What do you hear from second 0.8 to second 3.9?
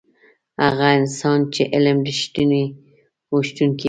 انسان چې علم رښتونی غوښتونکی وي.